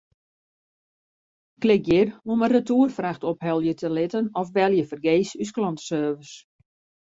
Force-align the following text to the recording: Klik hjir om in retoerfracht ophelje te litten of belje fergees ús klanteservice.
Klik 1.65 1.89
hjir 1.91 2.13
om 2.35 2.45
in 2.47 2.51
retoerfracht 2.53 3.27
ophelje 3.33 3.75
te 3.81 3.89
litten 3.99 4.31
of 4.41 4.51
belje 4.57 4.87
fergees 4.93 5.35
ús 5.43 5.55
klanteservice. 5.59 6.35